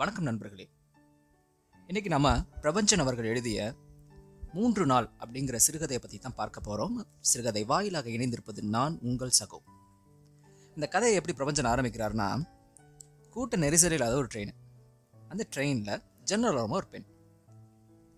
வணக்கம் 0.00 0.24
நண்பர்களே. 0.24 0.68
இன்னைக்கு 1.86 2.10
நம்ம 2.10 2.38
பிரபஞ்சன் 2.62 2.98
அவர்கள் 2.98 3.24
எழுதிய 3.24 3.74
மூன்று 4.52 4.86
நாள் 4.86 5.10
அப்படிங்கிற 5.18 5.56
சிறுகதையை 5.66 5.98
பற்றி 5.98 6.18
தான் 6.18 6.34
பார்க்க 6.34 6.60
போகிறோம் 6.60 7.06
சிறுகதை 7.20 7.64
வாயிலாக 7.64 8.08
இணைந்திருப்பது 8.08 8.62
நான் 8.62 8.98
உங்கள் 9.02 9.30
சகோ. 9.38 9.58
இந்த 10.74 10.86
கதையை 10.86 11.22
எப்படி 11.22 11.36
பிரபஞ்சன் 11.36 11.70
ஆரம்பிக்கிறாருன்னா 11.72 12.42
கூட்ட 13.30 13.56
நெரிசல் 13.56 13.90
இல்லாத 13.90 14.14
ஒரு 14.14 14.26
ட்ரெயின் 14.34 14.54
அந்த 15.28 15.46
ட்ரெயினில் 15.56 16.02
ஜெனரல் 16.24 16.68
ஒரு 16.68 16.86
பெண். 16.86 17.04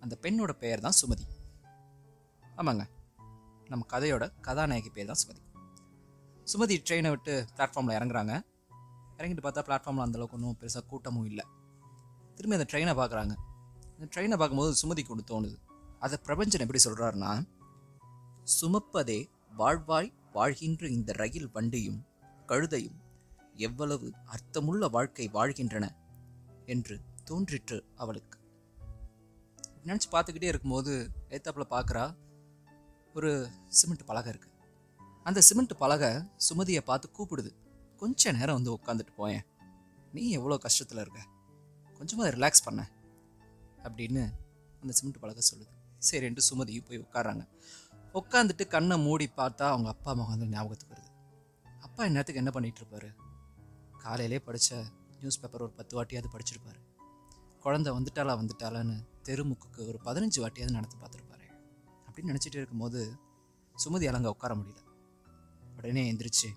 அந்த 0.00 0.18
பெண்ணோட 0.22 0.50
பெயர் 0.52 0.80
தான் 0.80 0.98
சுமதி. 1.02 1.26
ஆமாங்க. 2.56 2.84
நம்ம 3.68 3.86
கதையோட 3.88 4.32
கதாநாயகி 4.40 4.90
பேர் 4.90 5.06
தான் 5.06 5.22
சுமதி. 5.24 5.42
சுமதி 6.54 6.82
ட்ரெயினை 6.90 7.08
விட்டு 7.08 7.46
பிளாட்ஃபார்மில் 7.56 7.98
இறங்குறாங்க. 7.98 8.42
இறங்கிட்டு 9.18 9.44
பார்த்தா 9.48 9.64
பிளாட்ஃபார்மில் 9.70 10.06
அந்தளவுக்கு 10.06 10.32
ஒன்றும் 10.32 10.56
பெருசாக 10.60 10.86
கூட்டமும் 10.86 11.24
இல்லை. 11.24 11.44
திரும்பி 12.42 12.58
அந்த 12.58 12.68
ட்ரெயினை 12.70 12.92
பார்க்குறாங்க. 12.98 13.34
அந்த 13.96 14.06
ட்ரெயினை 14.12 14.36
பார்க்கும்போது 14.38 14.72
சுமதிக்கு 14.80 15.12
ஒன்று 15.14 15.24
தோணுது. 15.32 15.56
அதை 16.04 16.16
பிரபஞ்சன் 16.26 16.64
எப்படி 16.64 16.80
சொல்கிறாருன்னா 16.84 17.32
சுமப்பதே 18.54 19.18
வாழ்வாய் 19.58 20.08
வாழ்கின்ற 20.36 20.88
இந்த 20.96 21.10
ரயில் 21.20 21.48
வண்டியும் 21.56 22.00
கழுதையும் 22.50 22.98
எவ்வளவு 23.66 24.06
அர்த்தமுள்ள 24.34 24.88
வாழ்க்கை 24.96 25.26
வாழ்கின்றன 25.36 25.86
என்று 26.66 26.94
தோன்றிற்று 27.28 27.78
அவளுக்கு. 28.02 28.38
நினச்சி 29.86 30.08
பார்த்துக்கிட்டே 30.12 30.50
இருக்கும்போது 30.52 30.92
ஏத்தாப்பில் 31.36 31.72
பார்க்குறா 31.74 32.04
ஒரு 33.14 33.30
சிமெண்ட் 33.80 34.04
பலகை 34.10 34.30
இருக்குது 34.32 34.50
அந்த 35.22 35.40
சிமெண்ட் 35.48 35.74
பலகை 35.82 36.10
சுமதியை 36.48 36.82
பார்த்து 36.90 37.08
கூப்பிடுது. 37.18 37.52
கொஞ்ச 38.00 38.32
நேரம் 38.38 38.58
வந்து 38.58 38.74
உட்காந்துட்டு 38.78 39.14
போயேன். 39.20 39.46
நீ 40.14 40.22
எவ்வளோ 40.38 40.58
கஷ்டத்தில் 40.66 41.02
இருக்க? 41.04 41.20
கொஞ்சமாக 42.02 42.30
ரிலாக்ஸ் 42.30 42.64
பண்ண 42.64 42.90
அப்படின்னு 43.82 44.22
அந்த 44.80 44.92
சிமெண்ட் 44.92 45.20
பலகை 45.20 45.42
சொல்லுது. 45.50 45.70
சரின்ட்டு 46.10 46.42
சுமதியும் 46.48 46.86
போய் 46.86 46.98
உட்காராங்க 46.98 47.48
உட்காந்துட்டு 48.14 48.66
கண்ணை 48.66 48.98
மூடி 48.98 49.26
பார்த்தா 49.36 49.66
அவங்க 49.72 49.88
அப்பா 49.88 50.10
அம்மா 50.10 50.24
வந்து 50.24 50.46
ஞாபகத்துக்கு 50.46 50.94
வருது. 50.94 51.10
அப்பா 51.80 52.04
என்னத்துக்கு 52.04 52.42
என்ன 52.44 52.60
பண்ணிகிட்டு 52.60 52.80
இருப்பாரு 52.82 53.14
காலையிலே 53.98 54.38
படித்த 54.38 54.84
நியூஸ் 55.16 55.40
பேப்பர் 55.40 55.60
ஒரு 55.60 55.70
பத்து 55.70 56.04
வாட்டியாவது 56.04 56.30
படிச்சிருப்பாரு. 56.32 56.80
குழந்த 57.64 57.88
வந்துட்டாளா 57.98 58.34
வந்துட்டாளான்னு 58.40 58.96
தெருமுக்குக்கு 59.22 59.86
ஒரு 59.88 60.00
பதினஞ்சு 60.04 60.38
வாட்டியாவது 60.38 60.70
நடந்து 60.70 60.96
பார்த்துருப்பாரு. 60.96 61.46
அப்படின்னு 62.06 62.30
நினச்சிட்டு 62.32 62.58
இருக்கும்போது 62.60 63.16
சுமதி 63.84 64.06
அலங்க 64.10 64.26
உட்கார 64.26 64.54
முடியல. 64.54 64.80
உடனே 65.76 66.12
எந்திரிச்சு 66.12 66.50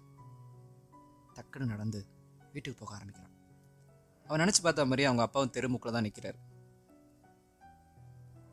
டக்குன்னு 1.35 1.65
நடந்து 1.65 2.05
வீட்டுக்கு 2.53 2.79
போக 2.79 2.95
ஆரம்பிக்கிறான். 2.95 3.33
அவன் 4.27 4.47
நினச்சி 4.47 4.61
பார்த்த 4.61 4.85
மாதிரி 4.85 5.03
அவங்க 5.03 5.21
அப்பாவும் 5.21 5.51
தெருமுக்கில் 5.51 5.91
தான் 5.91 6.05
நிற்கிறாரு 6.05 6.39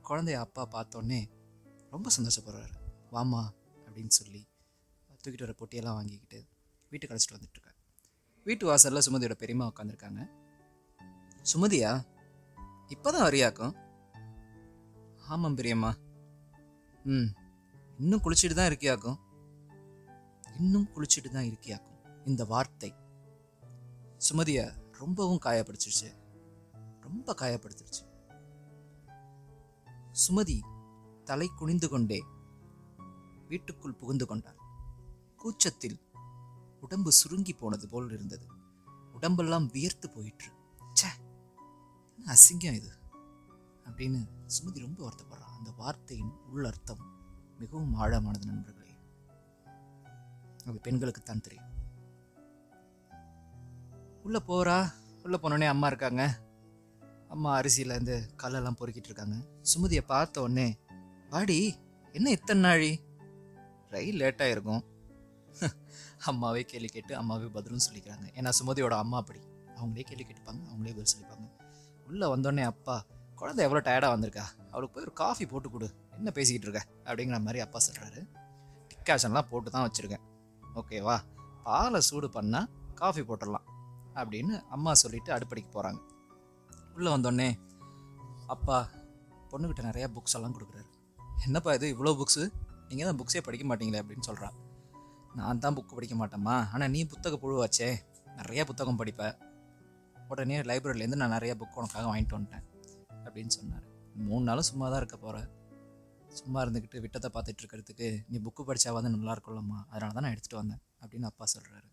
குழந்தைய 0.09 0.33
அப்பா 0.33 0.69
பார்த்தோன்னே 0.73 1.31
ரொம்ப 1.91 2.11
சந்தோஷப்படுறாரு. 2.17 2.75
வாமா 3.12 3.48
அப்படின்னு 3.87 4.09
சொல்லி 4.09 4.48
தூக்கிட்டு 5.25 5.47
வர 5.47 5.55
பொட்டியெல்லாம் 5.59 5.95
வாங்கிக்கிட்டு 5.95 6.48
வீட்டுக்கு 6.89 7.17
அழைச்சிட்டு 7.17 7.37
வந்துட்டுருக்காரு 7.37 7.78
வீட்டு 8.45 8.67
வாசலில் 8.67 9.05
சுமதியோட 9.06 9.33
பெரியம்மா 9.33 9.73
உட்காந்துருக்காங்க 9.73 10.31
சுமதியா 11.53 12.05
இப்போ 12.89 13.12
தான் 13.12 13.27
வரியாக்கும்? 13.28 13.75
ஆமாம் 15.27 15.55
பெரியம்மா. 15.55 15.97
ம் 17.05 17.28
இன்னும் 17.98 18.20
குளிச்சுட்டு 18.20 18.55
தான் 18.55 18.69
இருக்கியாக்கும்? 18.70 19.19
இன்னும் 20.56 20.89
குளிச்சுட்டு 20.95 21.31
தான் 21.31 21.48
இருக்கியாக்கும். 21.50 22.25
இந்த 22.25 22.45
வார்த்தை. 22.45 22.95
சுமதியா 24.31 24.81
ரொம்பவும் 25.03 25.41
காயப்படுத்திருச்சு. 25.45 26.17
ரொம்ப 27.00 27.34
காயப்படுத்திருச்சு. 27.34 28.05
சுமதி 30.28 30.61
தலை 31.25 31.48
குனிந்து 31.48 31.89
கொண்டே 31.89 32.25
வீட்டுக்குள் 33.48 33.94
புகுந்து 33.94 34.27
கொண்டாள். 34.27 34.56
கூச்சத்தில் 35.37 36.00
உடம்பு 36.81 37.12
சுருங்கி 37.12 37.53
போனது 37.53 37.88
போல் 37.88 38.12
இருந்தது. 38.12 38.47
உடம்பெல்லாம் 39.12 39.66
வியர்த்து 39.66 40.10
போயிற்று. 40.10 40.53
ச்சே 40.94 41.10
என்ன 42.16 42.32
அசிங்கம் 42.32 42.75
இது? 42.75 42.98
அப்படின்னு 43.84 44.28
சுமதி 44.47 44.78
ரொம்ப 44.78 45.09
வருத்தப்படுறான் 45.09 45.56
அந்த 45.59 45.72
வார்த்தையின் 45.72 46.32
உள்ளர்த்தம் 46.54 47.03
மிகவும் 47.59 47.97
ஆழமானது 47.97 48.44
நண்பர்களே. 48.44 48.97
அது 50.66 50.81
பெண்களுக்கு 50.81 51.22
தான் 51.22 51.41
தெரியும். 51.41 51.72
உள்ளே 54.22 54.38
போகிறா 54.47 54.93
உள்ளே 55.22 55.37
போனோடனே 55.37 55.66
அம்மா 55.66 55.87
இருக்காங்க. 55.87 56.38
அம்மா 57.28 57.60
அரிசியிலேருந்து 57.60 58.28
கல்லெல்லாம் 58.43 58.77
பொறுக்கிட்டு 58.77 59.09
இருக்காங்க. 59.09 59.37
சுமதியை 59.62 60.00
பார்த்த 60.06 60.41
உடனே 60.41 60.78
வாடி 61.31 61.78
என்ன 62.12 62.31
இத்தனை 62.31 62.62
நாழி? 62.62 63.00
ரயில் 63.91 64.21
லேட்டாக 64.21 64.50
இருக்கும் 64.50 64.83
அம்மாவே 66.27 66.62
கேள்வி 66.62 66.88
கேட்டு 66.88 67.16
அம்மாவே 67.16 67.47
பதிலும் 67.47 67.84
சொல்லிக்கிறாங்க. 67.91 68.27
ஏன்னா 68.34 68.50
சுமதியோட 68.60 68.91
அம்மா 68.91 69.16
அப்படி. 69.16 69.41
அவங்களே 69.77 70.00
கேள்வி 70.00 70.27
கேட்டுப்பாங்க. 70.28 70.62
அவங்களே 70.71 70.94
பதில் 70.94 71.12
சொல்லிப்பாங்க. 71.15 71.47
உள்ளே 72.06 72.27
வந்தோடனே 72.34 72.62
அப்பா 72.62 73.04
குழந்தை 73.34 73.65
எவ்வளோ 73.65 73.83
டயர்டாக 73.91 74.15
வந்திருக்கா? 74.16 74.44
அவளுக்கு 74.71 74.94
போய் 74.94 75.04
ஒரு 75.04 75.12
காஃபி 75.12 75.47
போட்டு 75.47 75.71
கொடு. 75.71 75.94
என்ன 76.10 76.31
பேசிக்கிட்டு 76.31 76.66
இருக்க? 76.69 77.10
அப்படிங்கிற 77.10 77.41
மாதிரி 77.41 77.60
அப்பா 77.60 77.78
சொல்கிறாரு 77.87 78.28
டிக்காஷன்லாம் 78.91 79.49
போட்டு 79.49 79.71
தான் 79.71 79.91
வச்சுருக்கேன். 79.91 80.25
ஓகேவா? 80.75 81.19
பாலை 81.62 82.00
சூடு 82.00 82.28
பண்ணால் 82.28 82.69
காஃபி 82.94 83.21
போட்டுடலாம். 83.21 83.66
அப்படின்னு 84.21 84.55
அம்மா 84.77 84.93
சொல்லிட்டு 85.03 85.31
அடுப்படிக்கு 85.37 85.71
போகிறாங்க 85.77 86.00
உள்ளே 86.97 87.11
வந்தோடனே 87.15 87.49
அப்பா 88.55 88.78
பொண்ணுக்கிட்ட 89.50 89.83
நிறையா 89.89 90.06
புக்ஸ் 90.17 90.37
எல்லாம் 90.39 90.55
கொடுக்குறாரு. 90.56 90.89
என்னப்பா 91.47 91.71
இது 91.77 91.87
இவ்வளோ 91.95 92.12
புக்ஸு 92.21 92.43
நீங்கள் 92.89 93.09
தான் 93.09 93.19
புக்ஸே 93.21 93.41
படிக்க 93.47 93.65
மாட்டீங்களே 93.71 94.01
அப்படின்னு 94.03 94.27
சொல்கிறான் 94.28 94.56
நான் 95.39 95.62
தான் 95.65 95.77
புக்கு 95.78 95.97
படிக்க 95.99 96.15
மாட்டேம்மா. 96.21 96.56
ஆனால் 96.75 96.91
நீ 96.95 97.01
புத்தக 97.12 97.37
புழுவாச்சே. 97.43 97.89
நிறையா 98.41 98.62
புத்தகம் 98.71 98.99
படிப்ப. 99.01 99.22
உடனே 100.33 100.59
லைப்ரரியிலேருந்து 100.71 101.21
நான் 101.22 101.34
நிறைய 101.37 101.53
புக் 101.61 101.78
உனக்காக 101.81 102.05
வாங்கிட்டு 102.11 102.37
வந்துட்டேன் 102.37 102.67
அப்படின்னு 103.25 103.53
சொன்னார். 103.59 103.87
மூணு 104.28 104.45
நாளும் 104.49 104.69
சும்மா 104.71 104.87
தான் 104.93 105.01
இருக்க 105.03 105.17
போகிற 105.25 105.39
சும்மா 106.41 106.59
இருந்துக்கிட்டு 106.65 107.03
விட்டத்தை 107.05 107.28
பார்த்துட்டு 107.34 107.62
இருக்கிறதுக்கு 107.62 108.09
நீ 108.31 108.39
புக்கு 108.47 108.62
படிச்சாவது 108.69 109.15
நல்லா 109.17 109.34
இருக்கும்லம்மா. 109.37 109.78
அதனால 109.93 110.12
தான் 110.17 110.25
நான் 110.27 110.34
எடுத்துகிட்டு 110.34 110.62
வந்தேன் 110.62 110.83
அப்படின்னு 111.03 111.31
அப்பா 111.33 111.47
சொல்கிறாரு 111.55 111.89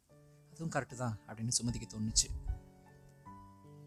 அதுவும் 0.60 0.84
கரெக்டு 0.84 0.96
தான் 0.96 1.18
அப்படின்னு 1.28 1.52
சுமதிக்கு 1.62 1.88
தோணுச்சு. 1.94 2.28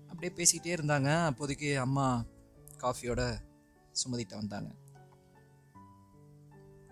அப்படியே 0.09 0.33
பேசிக்கிட்டே 0.37 0.77
இருந்தாங்க. 0.77 1.25
அப்போதைக்கு 1.25 1.79
அம்மா 1.79 2.25
காஃபியோட 2.79 3.41
சுமதிட்ட 3.93 4.35
வந்தாங்க. 4.35 4.75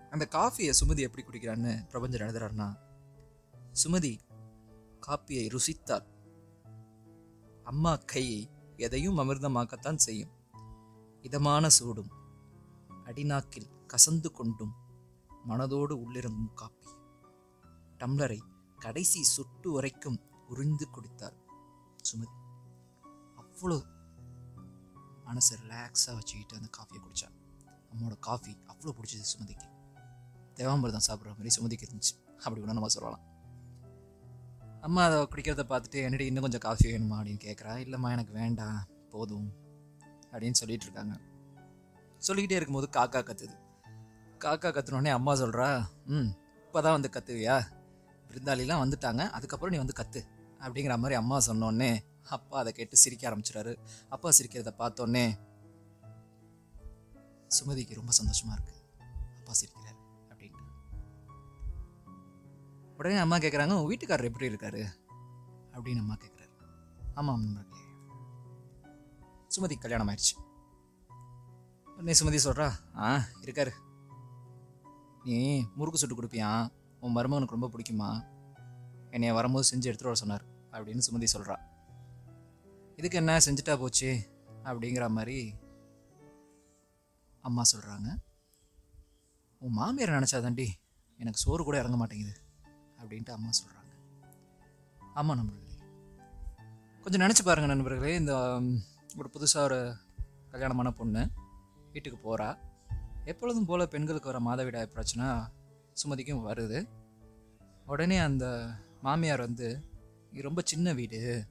அந்த 0.09 0.27
காஃபியை 0.31 0.73
சுமதி 0.79 0.97
எப்படி 0.97 1.23
குடிக்கிறான்னு 1.25 1.73
பிரபஞ்சன் 1.91 2.23
எழுதுறாருன்னா 2.25 2.79
சுமதி 3.83 4.19
காப்பியை 5.07 5.57
ருசித்தார் 5.57 6.05
அம்மா 7.63 7.95
கையை 7.95 8.49
எதையும் 8.77 9.17
அமிர்தமாக்கத்தான் 9.17 9.95
செய்யும். 9.95 10.31
இதமான 11.21 11.69
சூடும் 11.69 12.11
அடிநாக்கில் 13.05 13.71
கசந்து 13.87 14.31
கொண்டும் 14.31 14.73
மனதோடு 15.47 15.95
உள்ளிறங்கும் 16.03 16.53
காப்பி. 16.53 16.89
டம்ளரை 17.99 18.39
கடைசி 18.81 19.23
சொட்டு 19.23 19.71
வரைக்கும் 19.71 20.19
உறிந்து 20.47 20.85
குடித்தார். 20.95 21.35
சுமதி 22.09 22.37
அவ்வளோ 23.41 23.77
மனசை 25.27 25.55
ரிலாக்ஸாக 25.63 26.15
வச்சுக்கிட்டு 26.17 26.55
அந்த 26.55 26.69
காஃபியை 26.77 27.01
குடித்தா 27.03 27.27
அம்மாவோட 27.91 28.19
காஃபி 28.19 28.57
அவ்வளோ 28.71 28.93
பிடிச்சது 28.97 29.31
சுமதிக்கு. 29.33 29.67
தேவாம்பரம் 30.53 31.05
சாப்பிட்ற 31.07 31.33
மாதிரி 31.37 31.51
சுமதிக்கு 31.57 31.85
இருந்துச்சு. 31.87 32.13
அப்படி 32.43 32.61
ஒன்று 32.61 32.73
நம்ம 32.73 32.87
சொல்லலாம். 32.87 33.25
அம்மா 34.81 35.03
அதை 35.03 35.17
குடிக்கிறத 35.23 35.63
பார்த்துட்டு 35.71 35.99
என்னடி 36.03 36.25
இன்னும் 36.25 36.41
கொஞ்சம் 36.41 36.65
காஃபி 36.67 36.85
வேணுமா 36.91 37.17
அப்படின்னு 37.19 37.43
கேட்குறா 37.47 37.73
இல்லைம்மா 37.85 38.11
எனக்கு 38.11 38.33
வேண்டாம் 38.33 38.79
போதும் 39.09 39.49
அப்படின்னு 40.31 40.59
சொல்லிட்டு 40.61 40.85
இருக்காங்க. 40.85 41.15
சொல்லிக்கிட்டே 42.17 42.57
இருக்கும்போது 42.57 42.87
காக்கா 42.97 43.21
கத்துது. 43.27 43.55
காக்கா 44.37 44.69
கத்துனோடனே 44.69 45.11
அம்மா 45.17 45.33
சொல்கிறா 45.33 45.67
ம் 46.05 46.31
இப்போ 46.65 46.81
தான் 46.81 46.95
வந்து 46.97 47.09
கத்துவியா? 47.13 47.55
விருந்தாளிலாம் 48.31 48.83
வந்துட்டாங்க. 48.83 49.29
அதுக்கப்புறம் 49.29 49.79
நீ 49.79 49.85
வந்து 49.85 50.25
கத்து 50.25 50.39
அப்படிங்கிற 50.59 50.95
மாதிரி 50.95 51.13
அம்மா 51.13 51.37
சொன்னோடனே 51.37 51.99
அப்பா 52.29 52.59
அதை 52.59 52.73
கேட்டு 52.73 52.97
சிரிக்க 52.97 53.29
ஆரம்பிச்சிடாரு 53.29 53.77
அப்பா 54.09 54.29
சிரிக்கிறத 54.29 54.71
பார்த்தோன்னே 54.77 55.39
சுமதிக்கு 57.47 57.95
ரொம்ப 57.95 58.11
சந்தோஷமா 58.23 58.51
இருக்கு. 58.51 58.73
அப்பா 59.37 59.51
சிரிக்கிறாரு 59.51 59.95
அப்படின்ட்டு. 60.29 60.69
உடனே 62.97 63.17
அம்மா 63.17 63.37
கேட்குறாங்க 63.37 63.73
உன் 63.73 63.95
வீட்டுக்காரர் 63.95 64.23
எப்படி 64.23 64.47
இருக்காரு? 64.49 64.85
அப்படின்னு 65.71 65.97
அம்மா 65.97 66.13
கேட்குறாரு 66.13 66.49
ஆமாம் 67.13 67.43
நண்பர்களே. 67.43 67.79
சுமதி 69.55 69.79
கல்யாணம் 69.79 70.07
ஆயிடுச்சு. 70.07 70.39
உடனே 71.85 72.11
சுமதி 72.11 72.39
சொல்கிறா 72.43 72.71
ஆ 72.97 73.23
இருக்காரு. 73.41 73.71
நீ 75.23 75.67
முறுக்கு 75.75 75.99
சுட்டு 75.99 76.21
கொடுப்பியான் 76.21 76.71
உன் 77.01 77.15
மருமகனுக்கு 77.15 77.57
ரொம்ப 77.59 77.69
பிடிக்குமா? 77.73 78.09
என்னைய 79.09 79.33
வரும்போது 79.33 79.67
செஞ்சு 79.71 79.81
எடுத்துகிட்டு 79.81 80.03
வர 80.03 80.13
சொன்னார் 80.13 80.45
அப்படின்னு 80.71 81.01
சுமதி 81.11 81.27
சொல்கிறா 81.33 81.55
இதுக்கு 82.95 83.17
என்ன 83.17 83.37
செஞ்சுட்டா 83.37 83.77
போச்சு? 83.77 84.09
அப்படிங்கிற 84.63 85.09
மாதிரி 85.09 85.37
அம்மா 87.43 87.61
சொல்கிறாங்க 87.71 88.09
உன் 89.61 89.73
மாமியார் 89.73 90.09
நினச்சாதாண்டி 90.09 90.67
எனக்கு 91.19 91.39
சோறு 91.39 91.63
கூட 91.63 91.77
இறங்க 91.77 91.97
மாட்டேங்குது 91.97 92.35
அப்படின்ட்டு 92.99 93.29
அம்மா 93.29 93.49
சொல்கிறாங்க 93.49 93.79
ஆமாம் 95.13 95.37
நண்பர்களே. 95.37 95.67
கொஞ்சம் 97.01 97.21
நினச்சி 97.21 97.43
பாருங்க 97.43 97.73
நண்பர்களே 97.73 98.15
இந்த 98.15 98.33
ஒரு 99.17 99.29
புதுசாக 99.33 99.63
ஒரு 99.63 99.79
கல்யாணமான 100.51 100.91
பொண்ணு 100.91 101.21
வீட்டுக்கு 101.91 102.19
போகிறா 102.19 102.49
எப்பொழுதும் 103.25 103.65
போல் 103.65 103.87
பெண்களுக்கு 103.87 104.31
வர 104.31 104.39
மாதவிடாய் 104.39 104.85
பிரச்சனை 104.85 105.25
சுமதிக்கும் 105.93 106.45
வருது. 106.47 106.89
உடனே 107.85 108.17
அந்த 108.17 108.69
மாமியார் 109.01 109.39
வந்து 109.39 109.83
"இது 110.31 110.41
ரொம்ப 110.41 110.61
சின்ன 110.65 110.93
வீடு. 110.93 111.47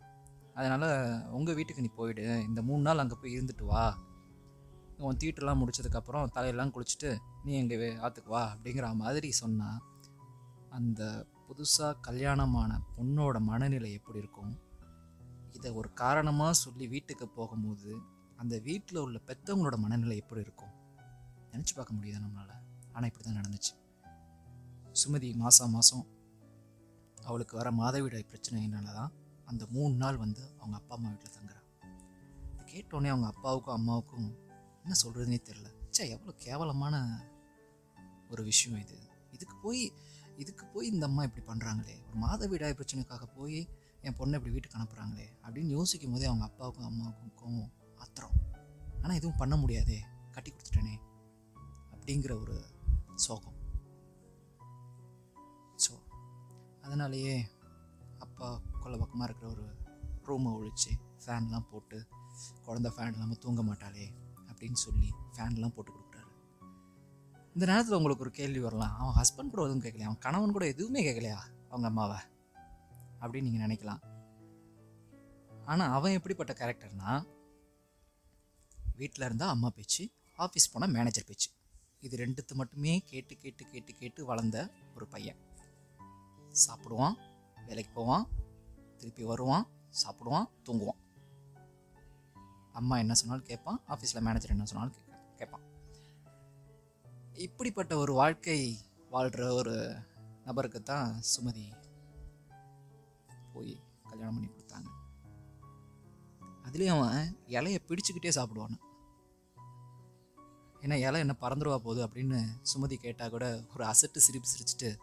அதனால் 0.55 1.31
உங்கள் 1.31 1.55
வீட்டுக்கு 1.55 1.83
நீ 1.83 1.89
போயிடு. 1.89 2.43
இந்த 2.43 2.63
மூணு 2.63 2.83
நாள் 2.83 2.99
அங்கே 2.99 3.17
போய் 3.21 3.39
இருந்துட்டு 3.39 3.65
வா. 3.65 3.99
உன் 4.99 5.17
தீட்டுலாம் 5.17 5.61
முடிச்சதுக்கப்புறம் 5.61 6.31
தலையெல்லாம் 6.35 6.73
குளிச்சுட்டு 6.75 7.17
நீ 7.45 7.53
எங்கள் 7.53 7.99
ஆற்றுக்கு 7.99 8.31
வா 8.31 8.57
அப்படிங்கிற 8.57 8.95
மாதிரி 8.95 9.33
சொன்னால் 9.33 9.83
அந்த 10.69 11.27
புதுசாக 11.49 12.01
கல்யாணமான 12.01 12.81
பொண்ணோட 12.97 13.39
மனநிலை 13.39 13.93
எப்படி 13.93 14.19
இருக்கும்? 14.19 14.61
இதை 15.53 15.71
ஒரு 15.71 15.93
காரணமாக 15.93 16.53
சொல்லி 16.53 16.87
வீட்டுக்கு 16.87 17.29
போகும்போது 17.29 17.99
அந்த 18.37 18.59
வீட்டில் 18.59 18.99
உள்ள 18.99 19.21
பெற்றவங்களோட 19.27 19.77
மனநிலை 19.77 20.17
எப்படி 20.17 20.41
இருக்கும்? 20.41 20.75
நினச்சி 21.51 21.75
பார்க்க 21.75 21.95
முடியாது 21.95 22.25
நம்மளால்? 22.25 22.63
ஆனால் 22.93 23.11
இப்படி 23.11 23.25
தான் 23.25 23.41
நடந்துச்சு. 23.41 23.73
சுமதி 24.95 25.35
மாதம் 25.35 25.71
மாதம் 25.71 26.07
அவளுக்கு 27.19 27.57
வர 27.57 27.71
மாதவிடாய் 27.71 28.31
பிரச்சனைனால 28.33 28.93
தான் 28.93 29.13
அந்த 29.45 29.67
மூணு 29.71 29.95
நாள் 29.95 30.17
வந்து 30.17 30.57
அவங்க 30.59 30.77
அப்பா 30.77 30.95
அம்மா 30.95 31.09
வீட்டில் 31.09 31.37
தங்குறான் 31.37 31.67
கேட்டோடனே 32.65 33.09
அவங்க 33.09 33.27
அப்பாவுக்கும் 33.27 33.75
அம்மாவுக்கும் 33.75 34.29
என்ன 34.83 34.95
சொல்கிறதுனே 35.05 35.41
தெரில 35.43 35.69
ச்சே 35.91 36.09
எவ்வளோ 36.09 36.33
கேவலமான 36.39 36.97
ஒரு 38.29 38.43
விஷயம் 38.43 38.81
இது. 38.81 38.97
இதுக்கு 39.33 39.57
போய் 39.63 39.93
இதுக்கு 40.37 40.67
போய் 40.67 40.87
இந்த 40.87 41.07
அம்மா 41.07 41.23
இப்படி 41.23 41.47
பண்ணுறாங்களே 41.47 41.95
ஒரு 42.07 42.19
மாதவிடாய் 42.19 42.77
பிரச்சனைக்காக 42.77 43.27
போய் 43.37 43.59
என் 44.03 44.17
பொண்ணை 44.19 44.35
இப்படி 44.35 44.51
வீட்டுக்கு 44.51 44.79
அனுப்புகிறாங்களே 44.79 45.29
அப்படின்னு 45.45 45.69
யோசிக்கும் 45.69 46.13
போதே 46.13 46.25
அவங்க 46.25 46.45
அப்பாவுக்கும் 46.45 46.85
அம்மாவுக்கும் 46.85 47.33
கோவம் 47.41 47.71
ஆத்திரம். 47.97 48.37
ஆனால் 49.03 49.17
எதுவும் 49.17 49.37
பண்ண 49.37 49.57
முடியாதே. 49.57 49.99
கட்டி 50.31 50.51
கொடுத்துட்டேனே 50.51 50.95
அப்படிங்கிற 51.93 52.41
ஒரு 52.41 52.65
சோகம். 53.15 53.60
அதனாலேயே 56.91 57.35
அப்பா 58.19 58.47
கொல்ல 58.81 58.97
பக்கமாக 58.97 59.27
இருக்கிற 59.29 59.49
ஒரு 59.53 59.65
ரூமை 60.29 60.51
ஒழிச்சு 60.59 60.93
ஃபேன்லாம் 61.25 61.67
போட்டு 61.71 61.99
குழந்த 62.67 62.89
ஃபேன் 62.95 63.13
இல்லாமல் 63.13 63.39
தூங்க 63.39 63.63
மாட்டாளே 63.63 64.07
அப்படின்னு 64.51 64.79
சொல்லி 64.85 65.11
ஃபேன்லாம் 65.35 65.75
போட்டு 65.77 65.93
கொடுக்குறாரு. 65.93 66.31
இந்த 67.55 67.67
நேரத்தில் 67.67 67.97
உங்களுக்கு 67.97 68.25
ஒரு 68.25 68.31
கேள்வி 68.31 68.61
வரலாம். 68.61 68.95
அவன் 68.99 69.17
ஹஸ்பண்ட் 69.21 69.53
கூட 69.53 69.63
எதுவும் 69.63 69.85
கேட்கலையா 69.85 70.09
அவன் 70.09 70.19
கணவன் 70.19 70.53
கூட 70.53 70.67
எதுவுமே 70.67 71.01
கேட்கலையா 71.09 71.39
அவங்க 71.69 71.87
அம்மாவை? 71.87 72.19
அப்படின்னு 73.21 73.49
நீங்கள் 73.49 73.65
நினைக்கலாம். 73.67 74.03
ஆனால் 75.65 75.91
அவன் 75.91 76.13
எப்படிப்பட்ட 76.13 76.53
கேரக்டர்னா 76.53 77.27
வீட்டில் 78.97 79.25
இருந்தால் 79.25 79.49
அம்மா 79.49 79.71
பேச்சு 79.71 80.11
ஆஃபீஸ் 80.39 80.73
போனால் 80.73 80.91
மேனேஜர் 80.91 81.25
பேச்சு. 81.25 81.51
இது 82.01 82.17
ரெண்டுத்து 82.25 82.55
மட்டுமே 82.55 83.03
கேட்டு 83.07 83.37
கேட்டு 83.37 83.65
கேட்டு 83.67 83.95
கேட்டு 83.95 84.25
வளர்ந்த 84.25 84.71
ஒரு 84.95 85.07
பையன். 85.07 85.41
சாப்பிடுவான் 86.53 87.17
வேலைக்கு 87.67 87.93
போவான் 87.93 88.29
திருப்பி 88.97 89.25
வருவான் 89.25 89.67
சாப்பிடுவான் 90.03 90.49
தூங்குவான். 90.65 91.01
அம்மா 92.73 92.99
என்ன 92.99 93.15
சொன்னாலும் 93.15 93.47
கேட்பான் 93.47 93.81
ஆஃபீஸில் 93.89 94.21
மேனேஜர் 94.21 94.51
என்ன 94.51 94.65
சொன்னாலும் 94.65 94.97
கேட்பான். 95.37 95.65
இப்படிப்பட்ட 97.35 97.97
ஒரு 97.97 98.13
வாழ்க்கை 98.13 98.79
வாழ்கிற 99.11 99.55
ஒரு 99.55 99.97
நபருக்கு 100.45 100.83
தான் 100.83 101.23
சுமதி 101.33 101.65
போய் 103.53 103.81
கல்யாணம் 104.03 104.35
பண்ணி 104.35 104.51
கொடுத்தாங்க. 104.51 104.89
அதுலேயும் 106.65 107.03
அவன் 107.03 107.41
இலையை 107.47 107.79
பிடிச்சிக்கிட்டே 107.89 108.33
சாப்பிடுவான். 108.39 108.79
ஏன்னா 110.81 110.95
இலை 110.95 111.21
என்ன 111.21 111.37
பறந்துடுவா 111.41 111.77
போகுது 111.77 112.07
அப்படின்னு 112.07 112.39
சுமதி 112.75 112.95
கேட்டால் 112.95 113.31
கூட 113.31 113.65
ஒரு 113.75 113.85
அசட்டு 113.85 114.17
சிரிப்பு 114.17 114.49
சிரிச்சுட்டு 114.49 114.99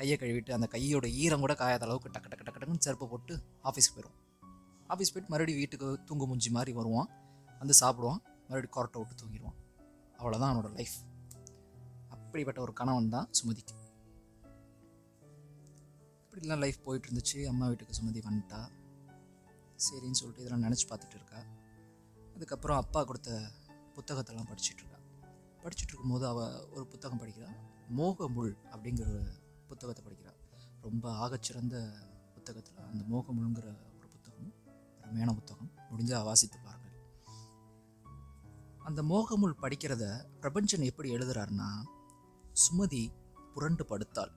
கையை 0.00 0.16
கழுவிட்டு 0.18 0.52
அந்த 0.52 0.66
கையோட 0.66 1.08
ஈரம் 1.08 1.40
கூட 1.40 1.52
காயாத 1.52 1.80
அளவுக்கு 1.80 2.08
டக்கு 2.08 2.22
டக்கு 2.22 2.44
டக்கு 2.44 2.60
டக்குன்னு 2.60 2.78
செருப்பை 2.78 3.08
போட்டு 3.08 3.34
ஆஃபீஸ்க்கு 3.64 3.96
போயிடும் 3.96 4.16
ஆஃபீஸ் 4.88 5.12
போயிட்டு 5.12 5.32
மறுபடியும் 5.32 5.60
வீட்டுக்கு 5.60 6.04
தூங்கு 6.04 6.36
முஞ்சி 6.36 6.50
மாதிரி 6.50 6.72
வருவான். 6.72 7.08
வந்து 7.58 7.74
சாப்பிடுவான். 7.80 8.20
மறுபடியும் 8.48 8.74
கொரட்டை 8.74 8.98
விட்டு 8.98 9.22
தூங்கிடுவான். 9.22 9.56
அவ்வளோதான் 10.18 10.50
அவனோட 10.52 10.74
லைஃப் 10.74 10.96
அப்படிப்பட்ட 12.08 12.60
ஒரு 12.60 12.72
கணவன் 12.72 13.08
தான் 13.08 13.30
சுமதிக்கு 13.42 13.76
இப்படிலாம் 16.30 16.58
லைஃப் 16.58 16.84
போயிட்டு 16.84 17.08
இருந்துச்சு. 17.08 17.44
அம்மா 17.44 17.66
வீட்டுக்கு 17.66 17.96
சுமதி 18.02 18.22
வந்துட்டா. 18.30 18.68
சரின்னு 19.76 20.18
சொல்லிட்டு 20.20 20.44
இதெல்லாம் 20.44 20.72
நினச்சி 20.72 20.86
பார்த்துட்டு 20.88 21.14
இருக்கா. 21.14 21.42
அதுக்கப்புறம் 22.34 22.76
அப்பா 22.76 23.04
கொடுத்த 23.04 23.50
புத்தகத்தெல்லாம் 23.94 24.50
படிச்சிட்டு 24.52 24.78
இருக்கா. 24.78 24.98
படிச்சுட்டு 25.62 25.88
இருக்கும்போது 25.88 26.26
அவள் 26.26 26.68
ஒரு 26.70 26.86
புத்தகம் 26.86 27.20
படிக்கிறா. 27.20 27.50
மோகமுள் 27.96 28.54
அப்படிங்கிற 28.70 29.38
புத்தகத்தை 29.70 30.02
படிக்கிறார். 30.04 30.40
ரொம்ப 30.80 31.04
ஆகச்சிறந்த 31.22 31.76
புத்தகத்தில் 32.34 32.76
அந்த 32.76 33.04
மோகமுள்ங்கிற 33.10 33.66
ஒரு 33.96 34.08
புத்தகம் 34.10 34.52
அருமையான 35.00 35.32
புத்தகம். 35.34 35.70
முடிஞ்சால் 35.90 36.24
வாசித்து 36.24 36.58
பாருங்கள். 36.58 36.96
அந்த 38.78 39.00
மோகமுள் 39.02 39.60
படிக்கிறத 39.62 40.04
பிரபஞ்சன் 40.40 40.84
எப்படி 40.84 41.08
எழுதுறாருன்னா 41.14 41.70
சுமதி 42.62 43.02
புரண்டு 43.54 43.84
படுத்தாள். 43.84 44.32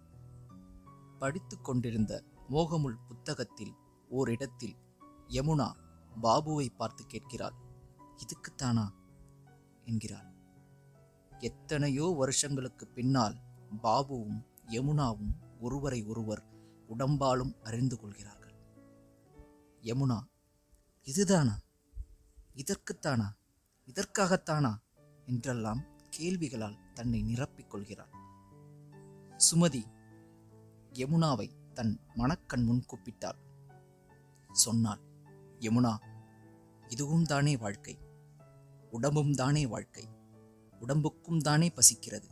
படித்து 1.20 1.62
கொண்டிருந்த 1.62 2.14
மோகமுள் 2.50 2.98
புத்தகத்தில் 3.08 3.74
ஓரிடத்தில் 4.10 4.76
யமுனா 5.28 5.68
பாபுவை 6.22 6.68
பார்த்து 6.76 7.04
கேட்கிறாள். 7.06 7.58
இதுக்குத்தானா? 8.24 8.86
என்கிறாள். 9.84 10.30
எத்தனையோ 11.40 12.08
வருஷங்களுக்கு 12.18 12.86
பின்னால் 12.88 13.38
பாபுவும் 13.84 14.38
யமுனாவும் 14.74 15.34
ஒருவரை 15.60 16.04
ஒருவர் 16.04 16.44
உடம்பாலும் 16.90 17.62
அறிந்து 17.64 18.00
கொள்கிறார்கள். 18.00 18.54
யமுனா 19.82 20.20
இதுதானா? 21.02 21.60
இதற்குத்தானா? 22.56 23.28
இதற்காகத்தானா? 23.86 24.76
என்றெல்லாம் 25.26 25.84
கேள்விகளால் 26.18 26.94
தன்னை 26.94 27.24
நிரப்பிக் 27.24 27.68
கொள்கிறாள். 27.68 28.10
சுமதி 29.52 29.84
யமுனாவை 30.94 31.52
தன் 31.74 32.00
மனக்கண் 32.16 32.64
முன் 32.64 32.86
கூப்பிட்டாள். 32.86 33.40
சொன்னாள் 34.52 35.00
யமுனா 35.60 35.98
இதுவும் 36.88 37.24
தானே 37.24 37.58
வாழ்க்கை. 37.58 38.00
உடம்பும் 38.92 39.34
தானே 39.34 39.68
வாழ்க்கை. 39.68 40.10
உடம்புக்கும் 40.80 41.38
தானே 41.38 41.70
பசிக்கிறது. 41.70 42.30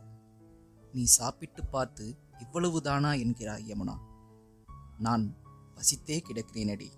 நீ 0.92 1.04
சாப்பிட்டு 1.04 1.66
பார்த்து 1.66 2.16
இவ்வளவு 2.44 2.78
தானா 2.82 3.10
என்கிறாய் 3.24 3.68
யமுனா. 3.70 3.94
நான் 4.98 5.24
பசித்தே 5.76 6.16
கிடக்கிறேனடி 6.26 6.88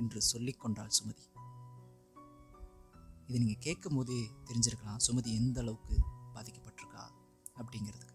என்று 0.00 0.20
சொல்லிக்கொண்டாள் 0.32 0.96
சுமதி. 0.98 1.24
இது 3.26 3.40
நீங்கள் 3.42 3.64
கேட்கும் 3.66 3.96
போதே 3.96 4.20
தெரிஞ்சிருக்கலாம் 4.48 5.02
சுமதி 5.06 5.30
எந்த 5.40 5.58
அளவுக்கு 5.60 5.96
பாதிக்கப்பட்டிருக்கா 6.34 7.04
அப்படிங்கிறதுக்கு. 7.60 8.14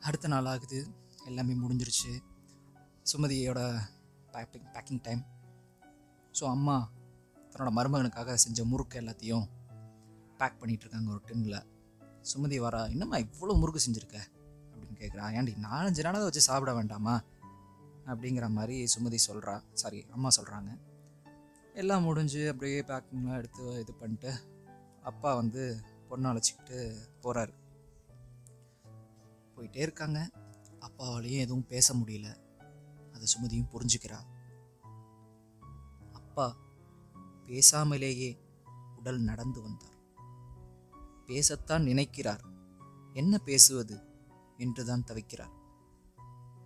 அடுத்த 0.00 0.28
நாள் 0.28 0.50
ஆகுது 0.52 0.80
எல்லாமே 1.26 1.54
முடிஞ்சிருச்சு. 1.62 2.12
சுமதியோட 3.12 3.60
பேக்கிங் 4.34 4.70
பேக்கிங் 4.74 5.02
டைம் 5.02 5.22
ஸோ 6.38 6.44
அம்மா 6.54 6.76
தன்னோட 7.50 7.70
மருமகனுக்காக 7.76 8.34
செஞ்ச 8.44 8.64
முறுக்கு 8.70 8.96
எல்லாத்தையும் 9.02 9.46
பேக் 10.38 10.58
பண்ணிகிட்ருக்காங்க 10.60 11.08
இருக்காங்க 11.08 11.14
ஒரு 11.14 11.22
டின்னில் 11.28 11.58
சுமதி 12.34 12.60
வரா 12.60 12.90
என்னம்மா 12.90 13.16
இவ்வளோ 13.16 13.58
முறுக்கு 13.58 13.80
செஞ்சுருக்க? 13.90 14.18
அப்படின்னு 14.72 14.98
கேட்குறா 14.98 15.26
ஏன்டி 15.36 15.52
நாலஞ்சு 15.54 16.02
நாளாக 16.02 16.24
வச்சு 16.24 16.40
சாப்பிட 16.40 16.74
வேண்டாமா? 16.74 17.22
அப்படிங்கிற 18.06 18.48
மாதிரி 18.48 18.88
சுமதி 18.98 19.18
சொல்கிறா 19.26 19.62
சாரி 19.72 20.06
அம்மா 20.10 20.28
சொல்கிறாங்க 20.40 20.80
எல்லாம் 21.74 22.02
முடிஞ்சு 22.02 22.50
அப்படியே 22.50 22.80
பேக்கிங்லாம் 22.80 23.36
எடுத்து 23.36 23.80
இது 23.80 23.94
பண்ணிட்டு 23.94 24.32
அப்பா 25.02 25.34
வந்து 25.34 25.80
பொண்ணை 26.10 26.28
அழைச்சிக்கிட்டு 26.32 26.96
போகிறாரு 27.22 27.64
போயிட்டே 29.56 29.76
இருக்காங்க. 29.76 30.30
அப்பாவாலேயும் 30.80 31.38
எதுவும் 31.38 31.66
பேச 31.66 31.94
முடியல. 31.94 32.36
அதை 33.12 33.26
சுமதியும் 33.34 33.70
புரிஞ்சுக்கிறா. 33.72 34.18
அப்பா 36.12 36.56
பேசாமலேயே 37.46 38.38
உடல் 38.96 39.20
நடந்து 39.20 39.62
வந்தார். 39.62 39.95
பேசத்தான் 41.26 41.82
நினைக்கிறார். 41.82 42.44
என்ன 43.12 43.38
பேசுவது? 43.38 44.00
என்றுதான் 44.56 45.04
தவிக்கிறார். 45.06 45.54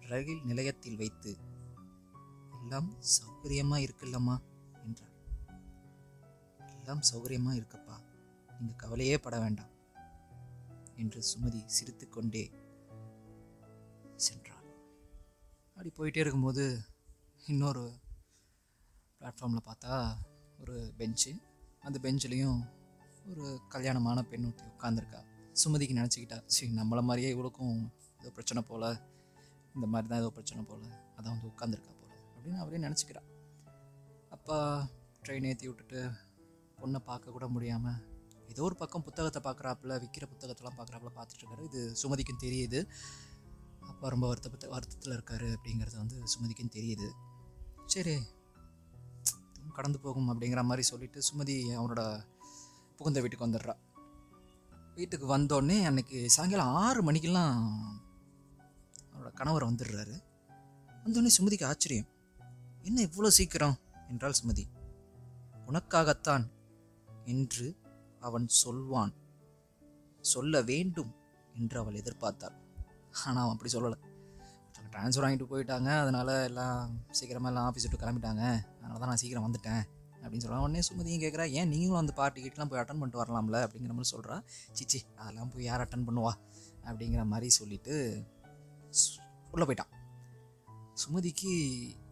ரயில் 0.01 0.45
நிலையத்தில் 0.45 0.97
வைத்து 0.97 1.37
எல்லாம் 2.63 2.95
சௌகரியமா 3.01 3.79
இருக்குல்லம்மா 3.79 4.41
என்றார். 4.85 5.13
எல்லாம் 6.79 7.01
சௌகரியமா 7.13 7.57
இருக்கப்பா. 7.57 8.03
நீங்க 8.59 8.75
கவலையே 8.77 9.19
பட 9.19 9.41
வேண்டாம் 9.41 9.69
என்று 10.97 11.21
சுமதி 11.21 11.65
சிரித்துக்கொண்டே 11.65 12.51
சென்றாள். 14.17 14.59
அப்படி 15.75 15.93
போயிட்டே 15.97 16.17
இருக்கும்போது 16.17 16.81
இன்னொரு 17.47 17.93
பிளாட்ஃபார்மில் 19.21 19.67
பார்த்தா 19.67 20.15
ஒரு 20.61 20.93
பெஞ்சு 20.99 21.43
அந்த 21.81 21.99
பெஞ்சிலையும் 22.03 22.71
ஒரு 23.31 23.45
கல்யாணமான 23.73 24.19
பெண் 24.31 24.45
ஒருத்தி 24.47 24.65
உட்காந்துருக்கா 24.71 25.19
சுமதிக்கு 25.61 25.95
நினச்சிக்கிட்டா 25.99 26.39
சரி 26.55 26.71
நம்மளை 26.79 27.03
மாதிரியே 27.09 27.29
இவளுக்கும் 27.35 27.77
ஏதோ 28.21 28.31
பிரச்சனை 28.37 28.61
போல் 28.69 28.87
இந்த 29.75 29.87
மாதிரி 29.93 30.07
தான் 30.13 30.21
ஏதோ 30.23 30.31
பிரச்சனை 30.37 30.63
போல் 30.71 30.87
அதான் 31.17 31.35
வந்து 31.35 31.51
உட்காந்துருக்கா 31.53 31.93
போல் 31.99 32.17
அப்படின்னு 32.35 32.61
அவரே 32.63 32.81
நினச்சிக்கிறா. 32.87 33.23
அப்பா 34.37 34.57
ட்ரெயின் 35.25 35.47
ஏற்றி 35.51 35.69
விட்டுட்டு 35.69 36.01
பொண்ணை 36.81 37.01
பார்க்க 37.11 37.35
கூட 37.37 37.47
முடியாமல் 37.55 38.01
ஏதோ 38.53 38.65
ஒரு 38.69 38.77
பக்கம் 38.83 39.07
புத்தகத்தை 39.09 39.43
பார்க்குறாப்புல 39.47 39.99
விற்கிற 40.05 40.27
புத்தகத்தெல்லாம் 40.33 40.79
பார்க்குறாப்புல 40.79 41.13
பார்த்துட்டு 41.19 41.43
இருக்காரு. 41.43 41.65
இது 41.71 41.81
சுமதிக்கும் 42.03 42.43
தெரியுது. 42.47 42.81
அப்பா 43.91 44.09
ரொம்ப 44.15 44.27
வருத்தப்பட்ட 44.33 44.67
வருத்தத்தில் 44.75 45.17
இருக்காரு 45.19 45.49
அப்படிங்கிறது 45.57 45.97
வந்து 46.03 46.17
சுமதிக்கும் 46.35 46.75
தெரியுது. 46.79 47.09
சரி 47.95 48.17
கடந்து 49.79 49.99
போகும் 50.05 50.31
அப்படிங்கிற 50.33 50.63
மாதிரி 50.71 50.85
சொல்லிட்டு 50.93 51.21
சுமதி 51.29 51.55
அவனோட 51.79 52.03
புகுந்த 53.01 53.21
வீட்டுக்கு 53.21 53.47
வந்துடுறா. 53.47 53.75
வீட்டுக்கு 54.95 55.39
வந்தோடனே 55.39 55.85
அன்னைக்கு 55.85 56.31
சாயங்காலம் 56.31 56.75
ஆறு 56.75 57.03
மணிக்கெல்லாம் 57.03 57.55
அவரோட 59.13 59.33
கணவர் 59.33 59.67
வந்துடுறாரு. 59.67 60.17
வந்தோடனே 61.05 61.31
சுமதிக்கு 61.39 61.65
ஆச்சரியம். 61.65 62.09
என்ன 62.83 63.03
இவ்வளோ 63.03 63.27
சீக்கிரம்? 63.27 63.77
என்றாள் 64.09 64.37
சுமதி. 64.43 64.65
உனக்காகத்தான் 65.67 66.45
என்று 67.25 67.77
அவன் 68.21 68.49
சொல்வான். 68.49 69.15
சொல்ல 70.21 70.63
வேண்டும் 70.63 71.15
என்று 71.55 71.79
அவள் 71.79 71.95
எதிர்பார்த்தாள். 71.95 72.57
ஆனால் 73.25 73.43
அவன் 73.43 73.55
அப்படி 73.57 73.73
சொல்லலை. 73.73 73.99
ட்ரான்ஸ்ஃபர் 74.91 75.27
வாங்கிட்டு 75.27 75.51
போயிட்டாங்க. 75.51 76.01
அதனால 76.01 76.45
எல்லாம் 76.45 77.01
சீக்கிரமாக 77.11 77.55
எல்லாம் 77.55 77.69
ஆஃபீஸ் 77.71 77.87
விட்டு 77.87 78.05
கிளம்பிட்டாங்க. 78.05 78.45
அதனால 78.77 78.99
தான் 78.99 79.09
நான் 79.09 79.17
சீக்கிரம் 79.17 79.47
வந்துட்டேன். 79.49 79.83
அப்படின்னு 80.23 80.37
சொல்கிறான் 80.37 80.63
உடனே 80.63 80.81
சுமதியும் 80.89 81.23
கேட்குறா 81.23 81.51
ஏன் 81.51 81.69
நீங்களும் 81.69 81.95
அந்த 81.95 82.13
பார்ட்டி 82.13 82.43
கிட்டலாம் 82.43 82.69
போய் 82.69 82.81
அட்டன் 82.81 82.99
பண்ணிட்டு 82.99 83.23
வரலாம்ல? 83.23 83.59
அப்படிங்கிற 83.67 83.93
மாதிரி 83.93 84.17
சொல்கிறா 84.17 84.43
சிச்சி 84.73 85.17
அதெல்லாம் 85.17 85.51
போய் 85.51 85.65
யார் 85.65 85.81
அட்டன் 85.81 86.09
பண்ணுவா? 86.09 86.33
அப்படிங்கிற 86.85 87.27
மாதிரி 87.27 87.51
சொல்லிட்டு 87.51 88.25
உள்ளே 89.51 89.67
போயிட்டான். 89.67 89.93
சுமதிக்கு 90.95 91.53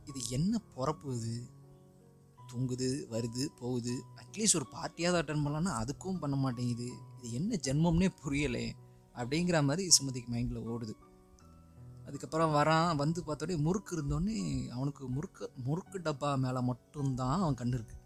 இது 0.05 0.21
என்ன 0.31 0.59
பிறப்பு 0.59 1.17
இது? 1.17 1.47
தூங்குது 2.53 3.07
வருது 3.11 3.45
போகுது. 3.61 4.03
அட்லீஸ்ட் 4.17 4.57
ஒரு 4.57 4.67
பார்ட்டியாவது 4.73 5.23
அட்டன் 5.23 5.45
பண்ணலான்னா 5.45 5.73
அதுக்கும் 5.81 6.19
பண்ண 6.19 6.37
மாட்டேங்குது. 6.37 6.89
இது 7.23 7.33
என்ன 7.33 7.57
ஜென்மம்னே 7.63 8.09
புரியலை. 8.25 8.73
அப்படிங்கிற 9.15 9.65
மாதிரி 9.65 9.89
சுமதிக்கு 9.89 10.33
மைண்டில் 10.33 10.65
ஓடுது. 10.69 10.95
அதுக்கப்புறம் 12.07 12.55
வரான் 12.55 12.97
வந்து 12.97 13.25
பார்த்தோடனே 13.27 13.57
முறுக்கு 13.57 13.93
இருந்தோடனே 13.97 14.69
அவனுக்கு 14.69 15.09
முறுக்கு 15.09 15.51
முறுக்கு 15.57 15.99
டப்பா 15.99 16.39
மேலே 16.39 16.61
மட்டும்தான் 16.61 17.41
அவன் 17.41 17.55
கண்ணு 17.55 17.75
இருக்கு. 17.75 17.98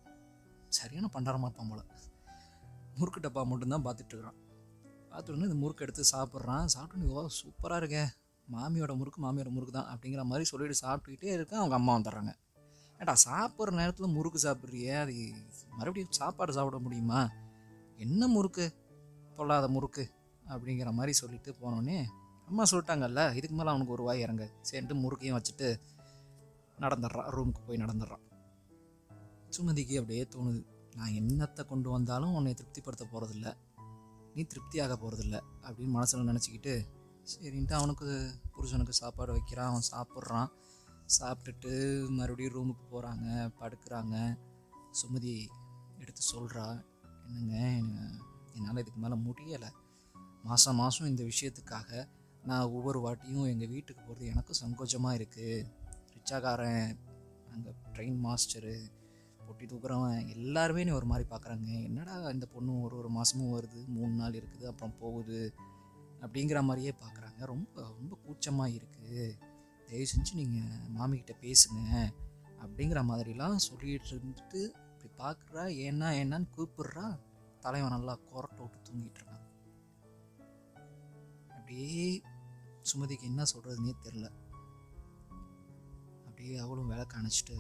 சரியான 0.79 1.11
பண்டாரமாக 1.15 1.49
இருப்பான் 1.49 1.71
போல். 1.73 1.85
முறுக்கு 2.99 3.21
டப்பா 3.21 3.43
மட்டும்தான் 3.51 3.85
பார்த்துட்ருக்குறான் 3.87 4.39
பார்த்துட்டு 5.13 5.47
இந்த 5.49 5.59
முறுக்கு 5.63 5.85
எடுத்து 5.85 6.05
சாப்பிட்றான். 6.13 6.65
சாப்பிட்டு 6.75 7.13
ஓ 7.15 7.23
சூப்பராக 7.39 7.81
இருக்கே. 7.83 8.05
மாமியோட 8.53 8.93
முறுக்கு 9.01 9.19
மாமியோட 9.25 9.51
முறுக்கு 9.57 9.75
தான் 9.79 9.91
அப்படிங்கிற 9.93 10.23
மாதிரி 10.31 10.45
சொல்லிட்டு 10.51 10.77
சாப்பிட்டுக்கிட்டே 10.85 11.31
இருக்கேன். 11.37 11.61
அவங்க 11.61 11.77
அம்மா 11.81 11.93
வந்துடுறாங்க. 11.97 12.33
ஏடா 13.01 13.15
சாப்பிட்ற 13.29 13.73
நேரத்தில் 13.81 14.15
முறுக்கு 14.17 14.39
சாப்பிட்றியே? 14.43 14.95
அது 15.03 15.15
மறுபடியும் 15.79 16.17
சாப்பாடு 16.21 16.53
சாப்பிட 16.53 16.79
முடியுமா? 16.79 17.21
என்ன 17.97 18.27
முறுக்கு? 18.27 18.67
பொல்லாத 19.37 19.69
முறுக்கு 19.69 20.05
அப்படிங்கிற 20.49 20.91
மாதிரி 20.99 21.13
சொல்லிட்டு 21.13 21.51
போனோடனே 21.61 21.99
அம்மா 22.49 22.65
சொல்லிட்டாங்கல்ல 22.71 23.23
இதுக்கு 23.39 23.57
மேலே 23.57 23.69
அவனுக்கு 23.69 23.93
ஒரு 23.93 24.03
வாய் 24.03 24.21
இறங்க 24.21 24.45
சரின்ட்டு 24.71 24.95
முறுக்கையும் 24.95 25.37
வச்சுட்டு 25.39 25.69
நடந்துடுறான். 26.81 27.31
ரூமுக்கு 27.37 27.63
போய் 27.67 27.83
நடந்துடுறான். 27.85 28.25
சுமதிக்கு 29.57 29.95
அப்படியே 30.01 30.25
தோணுது. 30.35 30.61
நான் 30.99 31.15
என்னத்தை 31.21 31.63
கொண்டு 31.71 31.89
வந்தாலும் 31.95 32.35
உன்னை 32.39 32.53
திருப்திப்படுத்த 32.55 33.05
போகிறதில்ல 33.13 33.49
நீ 34.35 34.43
திருப்தியாக 34.53 34.95
போகிறதில்ல 35.03 35.37
அப்படின்னு 35.65 35.95
மனசில் 35.97 36.29
நினச்சிக்கிட்டு 36.31 36.75
சரின்ட்டு 37.33 37.75
அவனுக்கு 37.79 38.07
புருஷனுக்கு 38.55 38.95
சாப்பாடு 39.01 39.33
வைக்கிறான். 39.37 39.71
அவன் 39.73 39.91
சாப்பிட்றான். 39.93 40.49
சாப்பிட்டுட்டு 41.19 41.73
மறுபடியும் 42.19 42.55
ரூமுக்கு 42.57 42.85
போகிறாங்க 42.93 43.27
படுக்கிறாங்க. 43.61 44.17
சுமதி 45.01 45.35
எடுத்து 46.03 46.23
சொல்கிறா 46.33 46.67
என்னங்க 47.27 47.57
என்னால் 48.57 48.83
இதுக்கு 48.83 49.01
மேலே 49.05 49.17
முடியலை. 49.27 49.71
மாதம் 50.47 50.79
மாதம் 50.81 51.11
இந்த 51.11 51.23
விஷயத்துக்காக 51.31 51.91
நான் 52.49 52.73
ஒவ்வொரு 52.77 52.99
வாட்டியும் 53.05 53.51
எங்கள் 53.53 53.73
வீட்டுக்கு 53.75 54.03
போகிறது 54.03 54.31
எனக்கும் 54.33 54.61
சங்கோச்சமாக 54.63 55.19
இருக்குது 55.19 55.67
ரிச்சாக்காரன் 56.15 56.89
அங்கே 57.53 57.73
ட்ரெயின் 57.95 58.19
மாஸ்டரு 58.25 58.75
கொட்டி 59.53 59.67
தூக்குறவன் 59.67 60.29
எல்லாருமே 60.35 60.85
நீ 60.85 60.91
ஒரு 60.91 61.07
மாதிரி 61.07 61.29
பார்க்குறாங்க 61.31 61.69
என்னடா 61.83 62.31
இந்த 62.31 62.47
பொண்ணு 62.47 62.81
ஒரு 62.81 62.97
ஒரு 62.97 63.09
மாதமும் 63.09 63.55
வருது 63.55 63.81
மூணு 63.89 64.13
நாள் 64.15 64.33
இருக்குது 64.33 64.67
அப்புறம் 64.67 64.97
போகுது 64.99 65.41
அப்படிங்கிற 66.21 66.63
மாதிரியே 66.63 66.93
பார்க்குறாங்க 67.01 67.41
ரொம்ப 67.45 67.85
ரொம்ப 67.91 68.19
கூச்சமாக 68.25 68.71
இருக்குது 68.71 69.23
தயவு 69.89 70.07
செஞ்சு 70.07 70.35
நீங்கள் 70.35 70.87
மாமிக்கிட்ட 70.93 71.35
பேசுங்க 71.41 71.81
அப்படிங்கிற 72.61 73.03
மாதிரிலாம் 73.03 73.57
சொல்லிகிட்டு 73.67 74.11
இருந்துட்டு 74.13 74.61
இப்படி 74.93 75.11
பார்க்குறா 75.19 75.65
ஏன்னா 75.85 76.09
என்னன்னு 76.21 76.49
கூப்பிடுறா 76.57 77.07
தலைவன் 77.61 77.91
நல்லா 77.91 78.19
கொரட்டை 78.29 78.63
விட்டு 78.63 78.79
தூங்கிட்டு 78.87 79.21
இருக்கான். 79.21 79.45
அப்படியே 81.51 82.07
சுமதிக்கு 82.83 83.23
என்ன 83.23 83.43
சொல்கிறதுனே 83.53 83.95
தெரில 84.03 84.27
அப்படியே 86.27 86.57
அவளும் 86.57 86.87
விளக்க 86.87 87.21
அணைச்சிட்டு 87.21 87.57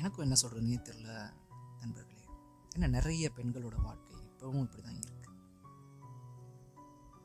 எனக்கும் 0.00 0.24
என்ன 0.24 0.36
சொல்கிறதுனே 0.42 0.76
தெரில 0.88 1.32
நண்பர்களே. 1.80 2.24
ஏன்னா 2.76 2.88
நிறைய 2.88 3.30
பெண்களோட 3.36 3.82
வாழ்க்கை 3.82 4.16
இப்போவும் 4.16 4.62
இப்படி 4.62 4.82
தான் 4.82 4.98
இருக்குது 4.98 5.18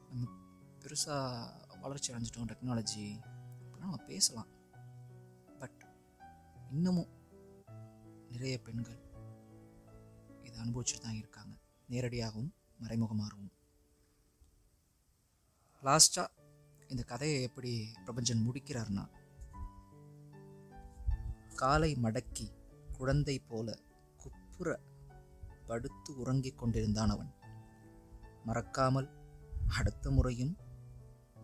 நம்ம 0.10 0.32
பெருசாக 0.80 1.80
வளர்ச்சி 1.80 2.14
அடைஞ்சிட்டோம் 2.14 2.50
டெக்னாலஜி 2.52 3.06
அப்படின்னா 3.64 3.86
நம்ம 3.88 3.98
பேசலாம். 3.98 4.50
பட் 5.60 5.86
இன்னமும் 6.70 7.12
நிறைய 8.30 8.62
பெண்கள் 8.62 9.00
இதை 10.44 10.58
அனுபவிச்சுட்டு 10.64 11.06
தான் 11.06 11.20
இருக்காங்க. 11.22 11.54
நேரடியாகவும் 11.90 12.52
மறைமுகமாகவும். 12.84 13.54
லாஸ்ட்டாக 15.82 16.28
இந்த 16.88 17.04
கதையை 17.04 17.42
எப்படி 17.42 17.74
பிரபஞ்சன் 18.06 18.46
முடிக்கிறார்னா 18.48 19.06
காலை 21.56 21.98
மடக்கி 22.04 22.48
குழந்தை 22.98 23.40
போல 23.40 23.80
குப்புற 24.18 24.80
படுத்து 25.66 26.18
உறங்கிக் 26.18 26.58
கொண்டிருந்தான் 26.58 27.10
அவன். 27.10 27.34
மறக்காமல் 28.46 29.10
அடுத்த 29.68 30.12
முறையும் 30.12 30.58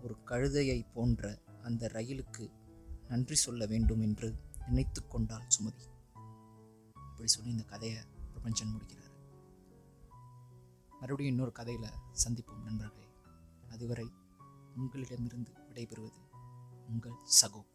ஒரு 0.01 0.17
கழுதையை 0.25 0.91
போன்ற 0.93 1.39
அந்த 1.63 1.87
ரயிலுக்கு 1.93 2.51
நன்றி 3.07 3.35
சொல்ல 3.35 3.65
வேண்டும் 3.65 4.01
என்று 4.01 4.35
நினைத்து 4.67 5.07
கொண்டாள் 5.07 5.47
சுமதி. 5.59 5.87
இப்படி 7.11 7.27
சொல்லி 7.27 7.49
இந்த 7.49 7.63
கதையை 7.63 8.03
பிரபஞ்சன் 8.03 8.71
முடிக்கிறார். 8.71 9.09
மறுபடியும் 10.91 11.33
இன்னொரு 11.33 11.51
கதையில் 11.51 11.89
சந்திப்போம் 12.25 12.63
நண்பர்களே. 12.63 13.07
அதுவரை 13.69 14.11
உங்களிடமிருந்து 14.75 15.51
விடைபெறுவது 15.69 16.19
உங்கள் 16.87 17.15
சகோ. 17.41 17.65